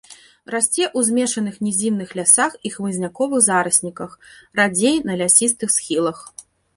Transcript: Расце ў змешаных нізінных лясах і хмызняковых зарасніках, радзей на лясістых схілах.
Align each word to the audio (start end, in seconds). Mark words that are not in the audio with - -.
Расце 0.53 0.83
ў 0.83 0.99
змешаных 1.09 1.57
нізінных 1.67 2.09
лясах 2.19 2.55
і 2.69 2.71
хмызняковых 2.75 3.43
зарасніках, 3.49 4.15
радзей 4.61 4.97
на 5.11 5.19
лясістых 5.23 5.69
схілах. 5.77 6.19